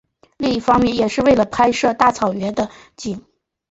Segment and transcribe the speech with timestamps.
[0.39, 3.23] 另一方面也是为了拍摄大草原的景。